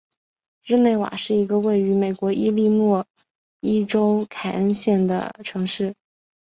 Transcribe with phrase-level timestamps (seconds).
[0.63, 3.05] 日内瓦是一个位于美国伊利诺
[3.59, 5.93] 伊州凯恩县的城市。